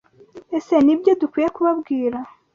Ese 0.57 0.75
Nibyo 0.85 1.11
dukwiye 1.21 1.47
kubabwira. 1.55 2.17